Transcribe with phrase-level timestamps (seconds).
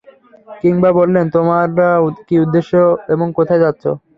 [0.61, 1.85] কিংবা বললেন, তোমরা
[2.27, 2.79] কি উদ্দেশ্যে
[3.13, 3.91] এবং কোথায় যাচ্ছো?